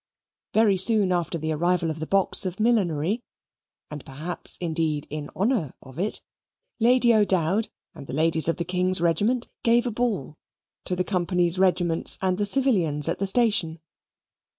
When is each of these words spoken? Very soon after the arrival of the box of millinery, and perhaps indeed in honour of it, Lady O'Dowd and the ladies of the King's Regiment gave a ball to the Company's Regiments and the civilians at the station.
Very 0.55 0.77
soon 0.77 1.11
after 1.11 1.37
the 1.37 1.51
arrival 1.51 1.91
of 1.91 1.99
the 1.99 2.07
box 2.07 2.43
of 2.47 2.59
millinery, 2.59 3.21
and 3.91 4.03
perhaps 4.03 4.57
indeed 4.57 5.05
in 5.11 5.29
honour 5.35 5.75
of 5.79 5.99
it, 5.99 6.23
Lady 6.79 7.13
O'Dowd 7.13 7.69
and 7.93 8.07
the 8.07 8.13
ladies 8.13 8.47
of 8.47 8.57
the 8.57 8.65
King's 8.65 8.99
Regiment 8.99 9.47
gave 9.61 9.85
a 9.85 9.91
ball 9.91 10.39
to 10.85 10.95
the 10.95 11.03
Company's 11.03 11.59
Regiments 11.59 12.17
and 12.19 12.39
the 12.39 12.45
civilians 12.45 13.07
at 13.07 13.19
the 13.19 13.27
station. 13.27 13.79